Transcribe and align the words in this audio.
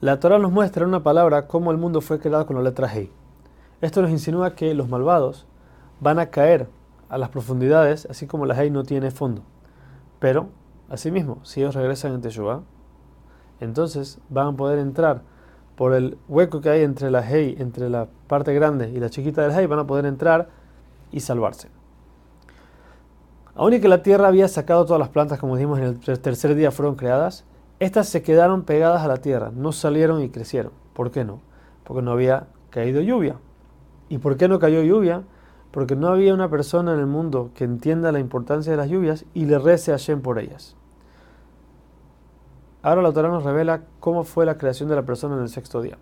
La 0.00 0.18
Torah 0.18 0.40
nos 0.40 0.50
muestra 0.50 0.82
en 0.82 0.88
una 0.88 1.04
palabra 1.04 1.46
cómo 1.46 1.70
el 1.70 1.76
mundo 1.76 2.00
fue 2.00 2.18
creado 2.18 2.44
con 2.44 2.56
la 2.56 2.62
letra 2.62 2.92
Hei. 2.92 3.12
Esto 3.80 4.02
nos 4.02 4.10
insinúa 4.10 4.56
que 4.56 4.74
los 4.74 4.88
malvados 4.88 5.46
van 6.00 6.18
a 6.18 6.30
caer 6.30 6.68
a 7.08 7.18
las 7.18 7.28
profundidades, 7.28 8.04
así 8.10 8.26
como 8.26 8.46
la 8.46 8.60
Hei 8.60 8.72
no 8.72 8.82
tiene 8.82 9.12
fondo. 9.12 9.42
Pero, 10.18 10.48
asimismo, 10.88 11.38
si 11.44 11.60
ellos 11.60 11.76
regresan 11.76 12.14
en 12.14 12.20
Teshuvah, 12.20 12.62
entonces 13.60 14.18
van 14.28 14.48
a 14.48 14.56
poder 14.56 14.80
entrar 14.80 15.22
por 15.76 15.94
el 15.94 16.18
hueco 16.26 16.60
que 16.60 16.70
hay 16.70 16.82
entre 16.82 17.12
la 17.12 17.20
Hei, 17.20 17.54
entre 17.60 17.90
la 17.90 18.08
parte 18.26 18.52
grande 18.54 18.90
y 18.90 18.98
la 18.98 19.08
chiquita 19.08 19.42
del 19.42 19.56
Hei, 19.56 19.66
van 19.66 19.78
a 19.78 19.86
poder 19.86 20.04
entrar 20.04 20.48
y 21.12 21.20
salvarse. 21.20 21.68
Aun 23.54 23.74
y 23.74 23.80
que 23.80 23.88
la 23.88 24.02
tierra 24.02 24.28
había 24.28 24.48
sacado 24.48 24.84
todas 24.84 25.00
las 25.00 25.08
plantas, 25.08 25.38
como 25.38 25.56
dijimos 25.56 25.78
en 25.78 25.84
el 25.84 26.20
tercer 26.20 26.54
día 26.54 26.70
fueron 26.70 26.94
creadas, 26.94 27.44
estas 27.80 28.08
se 28.08 28.22
quedaron 28.22 28.64
pegadas 28.64 29.02
a 29.02 29.08
la 29.08 29.16
tierra, 29.18 29.50
no 29.54 29.72
salieron 29.72 30.22
y 30.22 30.28
crecieron. 30.28 30.72
¿Por 30.92 31.10
qué 31.10 31.24
no? 31.24 31.40
Porque 31.84 32.02
no 32.02 32.12
había 32.12 32.46
caído 32.70 33.00
lluvia. 33.00 33.36
¿Y 34.08 34.18
por 34.18 34.36
qué 34.36 34.48
no 34.48 34.58
cayó 34.58 34.82
lluvia? 34.82 35.22
Porque 35.70 35.96
no 35.96 36.08
había 36.08 36.34
una 36.34 36.50
persona 36.50 36.92
en 36.92 37.00
el 37.00 37.06
mundo 37.06 37.50
que 37.54 37.64
entienda 37.64 38.12
la 38.12 38.18
importancia 38.18 38.72
de 38.72 38.76
las 38.76 38.88
lluvias 38.88 39.24
y 39.34 39.46
le 39.46 39.58
rece 39.58 39.92
a 39.92 39.94
Hashem 39.94 40.20
por 40.20 40.38
ellas. 40.38 40.76
Ahora 42.82 43.02
la 43.02 43.08
autora 43.08 43.28
nos 43.28 43.44
revela 43.44 43.82
cómo 43.98 44.24
fue 44.24 44.46
la 44.46 44.56
creación 44.58 44.88
de 44.88 44.96
la 44.96 45.02
persona 45.02 45.36
en 45.36 45.42
el 45.42 45.48
sexto 45.48 45.82
día. 45.82 45.98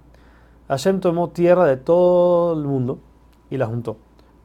Hashem 0.68 1.00
tomó 1.00 1.30
tierra 1.30 1.64
de 1.64 1.76
todo 1.76 2.54
el 2.54 2.66
mundo 2.66 2.98
y 3.50 3.56
la 3.56 3.66
juntó. 3.66 3.96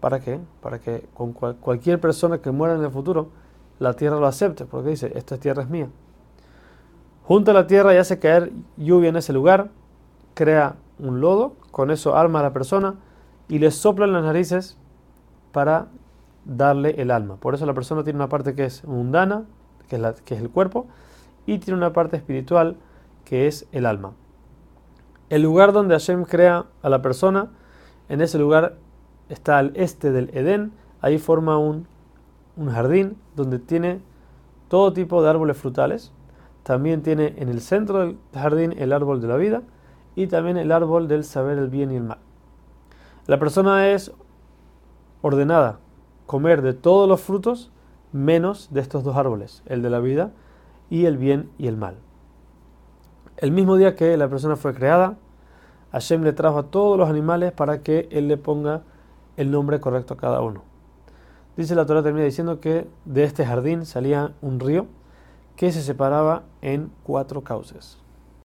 ¿Para 0.03 0.19
qué? 0.19 0.37
Para 0.61 0.79
que 0.79 1.07
con 1.13 1.31
cualquier 1.31 1.97
persona 1.97 2.39
que 2.39 2.51
muera 2.51 2.75
en 2.75 2.83
el 2.83 2.91
futuro, 2.91 3.29
la 3.79 3.93
tierra 3.93 4.19
lo 4.19 4.27
acepte, 4.27 4.65
porque 4.65 4.89
dice, 4.89 5.13
esta 5.15 5.37
tierra 5.37 5.63
es 5.63 5.69
mía. 5.69 5.87
Junta 7.23 7.53
la 7.53 7.67
tierra 7.67 7.93
y 7.93 7.97
hace 7.97 8.19
caer 8.19 8.51
lluvia 8.75 9.07
en 9.07 9.15
ese 9.15 9.31
lugar, 9.31 9.69
crea 10.33 10.75
un 10.99 11.21
lodo, 11.21 11.55
con 11.71 11.89
eso 11.89 12.17
arma 12.17 12.41
a 12.41 12.43
la 12.43 12.51
persona 12.51 12.95
y 13.47 13.59
le 13.59 13.71
sopla 13.71 14.03
en 14.03 14.11
las 14.11 14.25
narices 14.25 14.77
para 15.53 15.87
darle 16.43 17.01
el 17.01 17.09
alma. 17.09 17.37
Por 17.37 17.55
eso 17.55 17.65
la 17.65 17.73
persona 17.73 18.03
tiene 18.03 18.17
una 18.17 18.27
parte 18.27 18.55
que 18.55 18.65
es 18.65 18.83
mundana, 18.83 19.45
que 19.87 19.95
es, 19.95 20.01
la, 20.01 20.15
que 20.15 20.35
es 20.35 20.41
el 20.41 20.49
cuerpo, 20.49 20.87
y 21.45 21.59
tiene 21.59 21.77
una 21.77 21.93
parte 21.93 22.17
espiritual 22.17 22.75
que 23.23 23.47
es 23.47 23.69
el 23.71 23.85
alma. 23.85 24.11
El 25.29 25.43
lugar 25.43 25.71
donde 25.71 25.95
Hashem 25.95 26.25
crea 26.25 26.65
a 26.81 26.89
la 26.89 27.01
persona, 27.01 27.51
en 28.09 28.19
ese 28.19 28.37
lugar 28.37 28.82
está 29.33 29.57
al 29.57 29.73
este 29.75 30.11
del 30.11 30.29
Edén, 30.33 30.71
ahí 31.01 31.17
forma 31.17 31.57
un, 31.57 31.87
un 32.55 32.69
jardín 32.69 33.17
donde 33.35 33.59
tiene 33.59 33.99
todo 34.69 34.93
tipo 34.93 35.21
de 35.21 35.29
árboles 35.29 35.57
frutales. 35.57 36.11
También 36.63 37.01
tiene 37.01 37.33
en 37.37 37.49
el 37.49 37.59
centro 37.59 37.99
del 37.99 38.17
jardín 38.33 38.73
el 38.77 38.93
árbol 38.93 39.19
de 39.19 39.27
la 39.27 39.35
vida 39.35 39.63
y 40.15 40.27
también 40.27 40.57
el 40.57 40.71
árbol 40.71 41.07
del 41.07 41.23
saber 41.23 41.57
el 41.57 41.67
bien 41.67 41.91
y 41.91 41.97
el 41.97 42.03
mal. 42.03 42.19
La 43.27 43.39
persona 43.39 43.89
es 43.89 44.11
ordenada 45.21 45.79
comer 46.25 46.61
de 46.61 46.73
todos 46.73 47.09
los 47.09 47.21
frutos 47.21 47.71
menos 48.11 48.69
de 48.71 48.81
estos 48.81 49.03
dos 49.03 49.17
árboles, 49.17 49.63
el 49.65 49.81
de 49.81 49.89
la 49.89 49.99
vida 49.99 50.31
y 50.89 51.05
el 51.05 51.17
bien 51.17 51.49
y 51.57 51.67
el 51.67 51.75
mal. 51.75 51.95
El 53.37 53.51
mismo 53.51 53.75
día 53.77 53.95
que 53.95 54.15
la 54.15 54.29
persona 54.29 54.55
fue 54.55 54.73
creada, 54.73 55.17
Hashem 55.91 56.23
le 56.23 56.33
trajo 56.33 56.59
a 56.59 56.63
todos 56.63 56.97
los 56.97 57.09
animales 57.09 57.51
para 57.51 57.81
que 57.81 58.07
él 58.11 58.27
le 58.27 58.37
ponga 58.37 58.83
el 59.37 59.51
nombre 59.51 59.79
correcto 59.79 60.13
a 60.13 60.17
cada 60.17 60.41
uno. 60.41 60.63
Dice 61.55 61.75
la 61.75 61.85
Torah 61.85 62.03
termina 62.03 62.25
diciendo 62.25 62.59
que 62.59 62.87
de 63.05 63.23
este 63.23 63.45
jardín 63.45 63.85
salía 63.85 64.33
un 64.41 64.59
río 64.59 64.87
que 65.55 65.71
se 65.71 65.81
separaba 65.81 66.43
en 66.61 66.91
cuatro 67.03 67.41
cauces. 67.41 68.02